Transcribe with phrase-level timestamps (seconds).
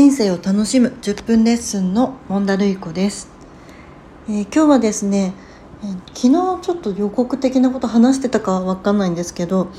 [0.00, 3.28] 人生を楽しむ10分レッスンのモンダルイコです、
[4.30, 5.34] えー、今日はですね、
[5.82, 9.70] えー、昨日ちょっと予告的なこと話してたかは分かんないんですけど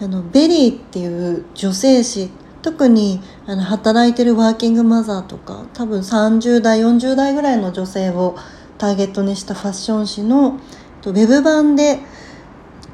[0.00, 2.30] あの VERY っていう女性誌
[2.62, 8.34] 特にあの働いてるワーキングマザーとか多分30代40代ぐらいの女性を
[8.78, 10.58] ターゲットにしたファッション誌の
[11.04, 11.98] ウェブ版で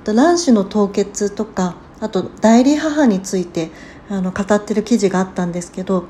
[0.02, 3.71] 卵子の凍結とかあと代理母について
[4.12, 6.04] あの語ってる記事があったんですけど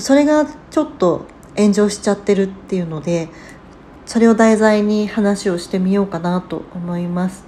[0.00, 1.24] それがちょっと
[1.56, 3.28] 炎上しちゃってるっていうので
[4.06, 7.44] それを題材に話をしてみようかなと思います。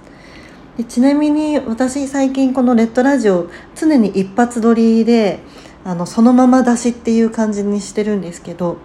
[0.77, 5.39] でちなみに私最近このレッドラジオ常に一発撮りで
[5.83, 8.77] あのそのまま出しっていう感じにしてるんですけど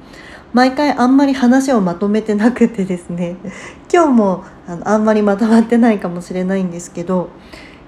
[0.52, 3.36] 毎回あんまり話をまとめてなくてですね
[3.92, 7.28] 今日もあのあんまりまとまってないかもしれないんですけど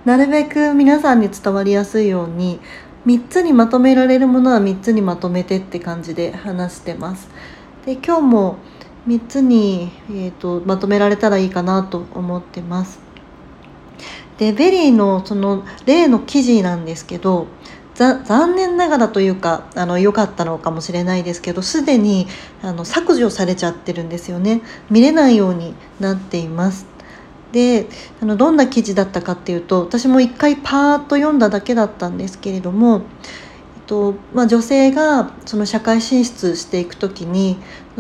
[0.05, 2.61] なるべく皆さんに伝わりやすいように
[3.07, 7.29] 3つにまとめられるものは3つにまとめてって感じで話してます。
[7.85, 8.57] で今日も
[9.07, 12.99] 3つに、えーと、まとめられたらいいかなと思ってます。
[14.39, 17.47] で VERY のその例の記事なんですけど
[17.95, 22.27] 残念ながらというかあの良かったのかもしれないですけどすでに
[22.61, 26.94] あの削除されちゃってるんですよね見れないようになっています
[27.55, 27.87] で
[28.21, 33.03] あのどんな記事だったかっていうと私も一回パーッと読んだだけだったんですけれども、
[33.77, 37.57] えっとまあ、女性がその社会進出していく時に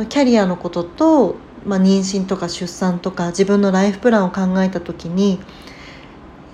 [0.08, 5.38] キャリアのことと、まあ、妊娠とか出産とか自分のライフプランを考えた時に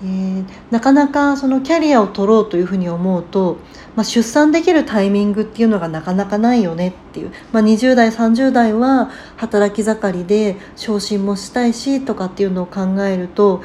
[0.03, 3.57] えー、なかなかそのキャリアを取ろうというふうに思うと、
[3.95, 13.61] まあ、出産できるタイミングっていうのがなかなかないよねっていう、まあ、20代30代は働き盛りで昇進もしたいしとかっていうのを考えると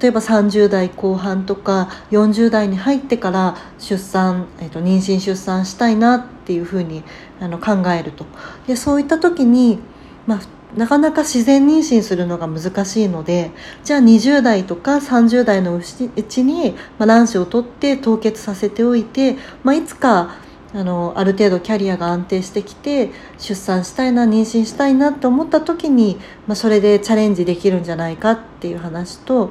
[0.00, 7.02] 例えば30代後半とか40代に入ってから出産、えー、と妊娠出産したいなっていうふうに
[7.40, 8.26] あの考えると。
[8.66, 9.78] でそういった時に、
[10.26, 10.40] まあ、
[10.76, 13.50] なかなか自然妊娠するのが難しいので
[13.84, 20.36] じゃあ20代とか30代のうちに、ま、卵子を取って凍結させておいて、まあ、いつか
[20.74, 29.50] あのある程度キャリアが安定してきて出産したいな妊娠したいなって思った時に、まあ、それでチャレンジできるんじゃないかっていう話と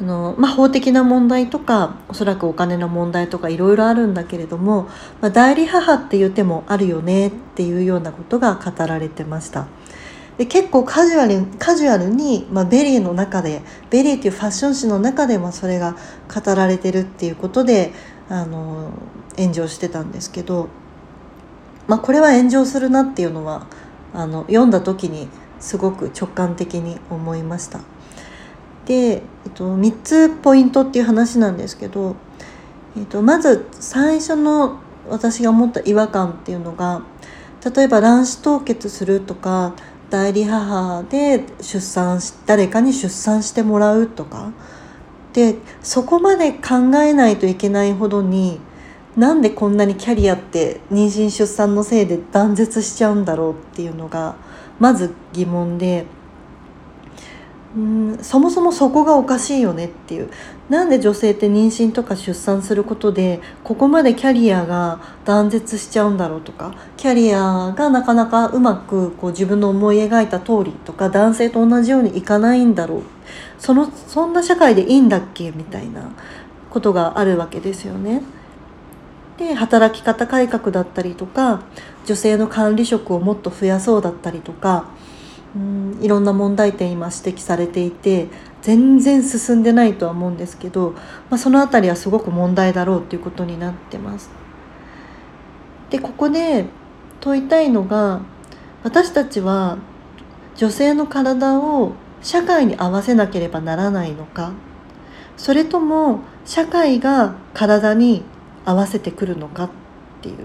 [0.00, 4.88] あの、まあ、法的な問題とかおそらくお金の問題とかいろいろあるんだけれども、
[5.20, 9.68] まあ、代理母っていう手もあるよねっていうようなことが語られてました。
[10.38, 13.60] で結構カジュアルカジュアルに、まあ、 VERY の中で
[13.90, 15.96] VERY っていうファッション誌の中でもそれが
[16.34, 17.92] 語られてるっていうことで
[18.30, 18.90] あの
[19.36, 20.68] 炎上してたんですけど、
[21.88, 23.66] まあ、これは炎上するなっていうのは
[24.14, 25.28] あの読んだ時に
[25.58, 27.80] すごく直感的に思いました。
[28.90, 32.16] で、えっと、3つポイントっていう話なんですけど、
[32.98, 37.02] えっと、まず最初の私が思った違和感っていうのが
[37.72, 39.76] 例えば卵子凍結するとか
[40.10, 44.50] 代理母で出産し誰かに出産してもらうとか
[45.34, 48.58] でそこまで考えないといけないほどに
[49.16, 54.34] なんでこんなにキャリアって妊娠出産のせいで断絶しちゃうんだろうっていうのが
[54.80, 56.06] まず疑問で。
[57.76, 60.30] うんそもそもそこがおかしいよねっていう。
[60.68, 66.74] なんで女性って妊娠とか出産することでここまでキャリアが断絶しちゃうんだろうとか。
[66.96, 73.02] キャリアがなかなかうまくこう自分の思い描いた通りとか男性と同じようにいかないんだろう。
[73.58, 76.10] そのそんな社会でいいんだっけみたいな
[76.70, 78.22] ことがあるわけですよね。
[79.38, 81.62] で働き方改革だったりとか
[82.04, 84.84] 女性の管理職をもっと増やそうだったりとか
[85.56, 88.28] うんいろんな問題点今指摘されていて
[88.62, 90.92] 全然進んでないとは思うんですけど、
[91.28, 94.30] まあ、その辺りはすごく問題だろうということになってます。
[95.90, 96.66] でここで
[97.20, 98.20] 問いたいのが
[98.84, 99.78] 私たちは
[100.56, 104.52] 女性の体を社会に合わせなければならないのか
[105.36, 108.22] それとも社会が体に
[108.64, 109.70] 合わせてくるのかっ
[110.22, 110.36] ていう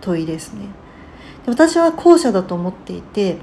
[0.00, 0.66] 問いですね。
[1.46, 3.38] 私は後者だと思っていて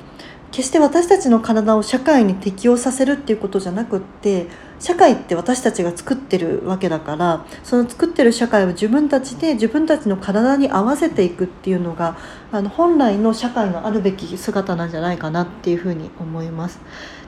[0.54, 4.46] 決して私たちの体を社会に適応させるっていうことじゃなくって
[4.80, 12.18] 社会って私たちが作ってるわけだからその作ってる社会を自分たちで自分たちの体に合わせていくっていうのが
[12.52, 16.80] あの本来の社会のあるべき姿なんじゃないかなっていうふうに思います。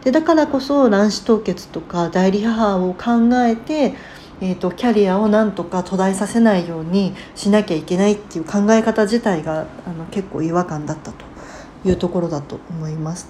[0.03, 3.95] でだからこそ卵子凍結とか代理母を考えて
[4.41, 11.24] えーと、キャリアをなんとか途絶えさせないようにしなきゃいけないっていう考え方自体があの結構違和感だったと
[11.85, 13.29] いうところだと思います。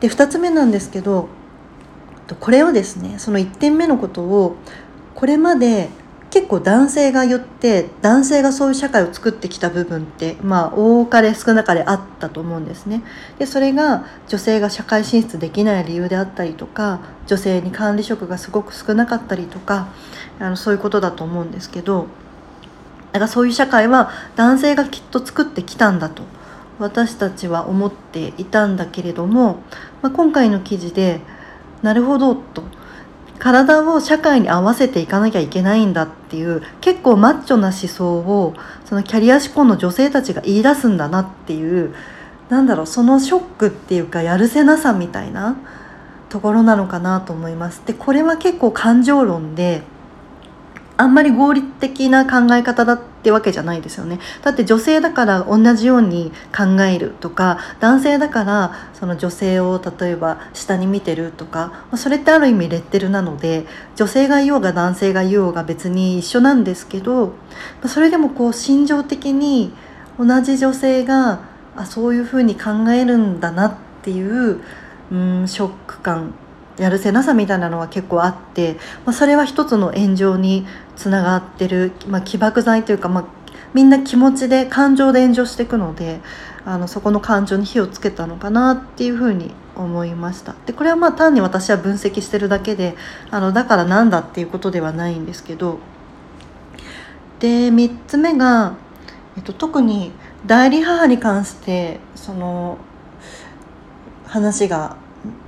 [0.00, 1.28] で2つ目なんですけど
[2.40, 4.56] これをですねその1点目のことを
[5.14, 5.88] これまで
[6.34, 13.04] 結構男性が言って男性がそういう社会を作ってきた部分ってまあ多かれ少なかれあったと思うんですね。
[13.38, 16.98] でそれが女性が社会進出できない理由であったりとか
[17.28, 19.88] 女性に管理職がすごく少なかったりとか
[20.40, 22.08] あのそういうことだと思うんですけど
[23.12, 26.24] だからそういう社会は男性がきっと作ってきたんだと
[26.78, 29.58] 私たちは思っていたんだけれども、
[30.02, 31.20] まあ、今回の記事で
[31.82, 32.62] なるほどと
[33.38, 38.54] 体を社会に合わせていかなきゃいけないんだっていう結構マッチョな思想を
[38.84, 41.94] そのキャリア志向の女性たちが言い出すんだなっていう
[42.48, 45.56] なんだろうそのショックっていうかやるせなさみたいな
[46.28, 47.82] ところなのかなと思います。
[47.86, 49.82] でこれは結構感情論で
[50.96, 54.20] あんまり合理的な考え方だってわけじゃないですよね。
[54.42, 67.34] だって女性だから同じように考えるとか男性だからその女性を例えば下に見てるとかそれってある意味レッテルなので女性が言おうが男性が言おうが別に一緒なんですけど
[67.86, 69.72] それでもこう心情的に
[70.18, 71.40] 同じ女性が
[71.76, 74.60] あそういうふうに考えるんだなっていう
[75.10, 76.34] うんショック感
[76.78, 78.74] やるせなさみたいなのは結構あって、
[79.04, 80.66] まあ、それは一つの炎上に
[80.96, 83.24] つながってる、まあ、起爆剤というか、まあ、
[83.74, 86.20] みんな気持ちで感情で炎上していくので
[86.64, 90.54] あのそこの感情に火をつけたのかなっていうふうに思いました。
[90.66, 92.94] でこれはまあ単に私は分析してるだけで
[93.30, 95.78] あのだからなんだっていうことではないんですけど。
[97.40, 98.74] で3つ目が、
[99.36, 100.12] えっと、特に
[100.46, 102.78] 代理母に関してその
[104.26, 104.96] 話が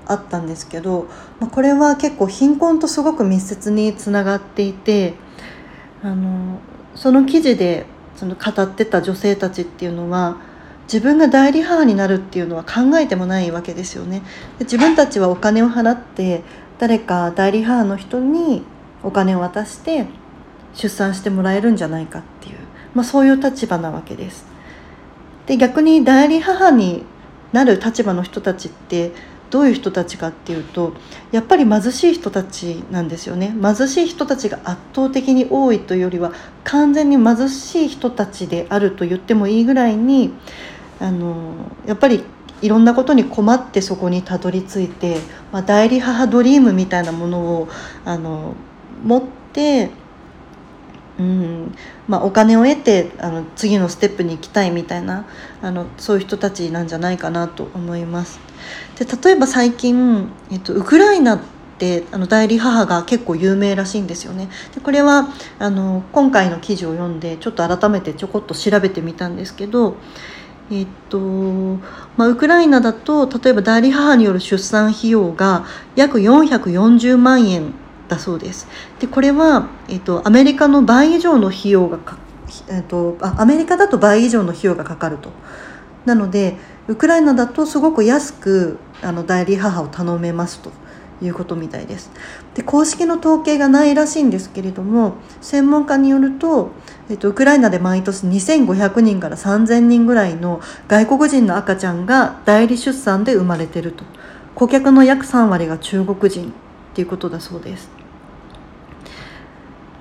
[0.06, 1.08] あったんですけど、
[1.40, 5.14] まあ、これは結構貧困とすごく密接につながっていて
[6.02, 6.60] あの
[6.94, 7.86] その記事で
[8.16, 10.38] その語ってた女性たちっていうのは
[10.84, 14.22] 自分が代理母になるっていうのは考えてもないわけですよね。
[14.58, 16.42] で自分たちはお金を払って
[16.78, 18.62] 誰か代理母の人に
[19.02, 20.06] お金を渡して
[20.74, 22.58] 出産してもらえるんじゃないかっていう、
[22.94, 24.46] まあ、そういう立場なわけです。
[25.46, 27.04] で逆に代理母に
[27.52, 29.12] なる立場の人たちって
[29.50, 30.92] どういう人たちかっていうと
[31.32, 36.32] やっぱり貧しい人たちなんですよね貧しい人たちが圧倒的に多いというよりは
[36.64, 40.32] 完全に貧しい人たちであると言ってもいいぐらいに
[41.00, 41.54] あの
[41.86, 42.24] やっぱり
[42.62, 45.18] いろんなことに困ってそこにたどり着いて、
[45.52, 47.68] まあ、代理母ドリームみたいなものを
[48.04, 48.54] あの
[49.04, 49.22] 持っ
[49.52, 49.90] て
[51.18, 51.74] うん
[52.08, 55.26] まあ、お金を得てあの次のステップに行きたいみたいな
[55.62, 58.38] あのそういう人たちなんじゃないかなと思います。
[58.98, 61.40] で例えば最近、えっと、ウクライナっ
[61.78, 64.48] てあの代理母が結構有名らしいんですよね。
[64.74, 69.96] でこれはあの今回の記事を読んでちょっと改めてちょこっと調べてみたんですけど、
[70.70, 71.18] えっと
[72.16, 77.74] まあ、ウクライナだと例えば代理母による出産費用が約440万円
[78.08, 78.66] だそうです。
[78.98, 81.98] でこれは、えっと、アメリカの倍以上の費用が、
[82.68, 85.30] えっと、あアメリカだと倍以上の費用がかかると。
[86.06, 86.56] なので
[86.88, 90.70] ウクライナだとすごく安くあの代理母を頼めますと
[91.20, 92.10] いうことみたいです。
[92.54, 96.70] で公式の統計がないらしいんですけれども専門家によると、
[97.10, 104.04] えっと、ウクライナで毎年2500人から3000人ぐらいの外国人の赤ちゃんが代理出産で生まれてると
[104.54, 106.52] 顧客の約3割が中国人っ
[106.94, 107.90] ていうことだそうです。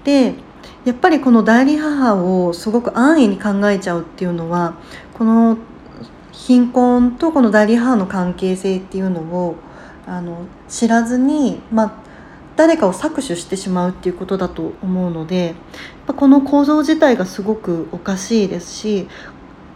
[0.03, 0.35] で
[0.85, 4.75] やっぱりこの代理母をすごく安易に考えちゃうっていうのは
[5.15, 5.57] この
[6.36, 9.56] 貧困とこの代理母の関係性っていうのを
[10.06, 11.94] あの知らずに、まあ、
[12.56, 15.56] 誰かを搾取してしまうっていうことだと思うので
[16.06, 19.08] この構造自体がすごくおかしいですし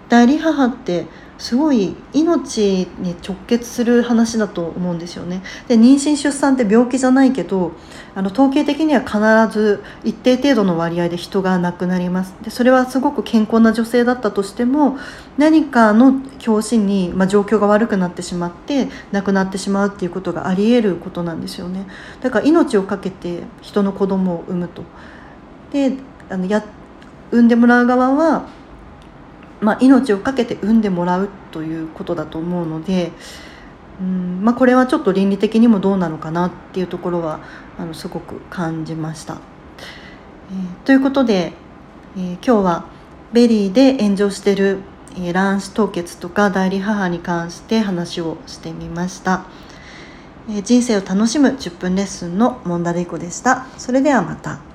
[0.10, 1.08] 代理母って
[1.40, 5.42] すごい命に直結する話だと思うんですよね。
[5.70, 7.72] で妊娠出産って病気じゃないけど
[8.14, 12.36] あの統計的には必ず一定程度の割合で人が亡くなります。
[12.44, 14.98] でそれはすごく健康な女性だったとしても
[15.38, 21.88] 何かの拍子に、まあ、状況が悪くなってしまって亡くなってしまうっていうことがありえることなんですよね。
[22.22, 24.84] だから命を懸けて人の子供を産むと。
[25.72, 25.94] で
[26.30, 26.66] あのや
[27.32, 28.59] 産んでもらう側は
[29.62, 33.12] まあ、命を懸けて産んでもらうということだと思うので、
[34.00, 37.42] うんまあ、これはちょっと倫理的にもどうなのかなっていうところは
[37.78, 39.38] あのすごく感じました。
[40.52, 41.54] えー、ということで、
[42.18, 42.86] えー、今日は
[43.34, 44.80] VERY で炎上してる、
[45.16, 49.46] えー、卵子凍結とか代理母に関して話をしてみました。
[50.50, 53.68] えー、人生を楽しむ10分レッスンのモンダレイコでした。
[53.78, 54.69] それではまた。